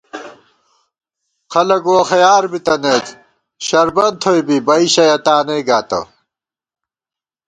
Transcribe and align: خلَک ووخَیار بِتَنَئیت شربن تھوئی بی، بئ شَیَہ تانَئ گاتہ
خلَک 1.53 1.83
ووخَیار 1.87 2.43
بِتَنَئیت 2.51 3.07
شربن 3.65 4.13
تھوئی 4.21 4.41
بی، 4.47 4.57
بئ 4.67 4.83
شَیَہ 4.93 5.17
تانَئ 5.25 5.61
گاتہ 5.67 6.01